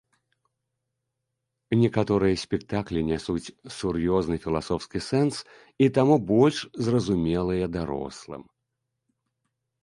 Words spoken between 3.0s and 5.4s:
нясуць сур'ёзны філасофскі сэнс,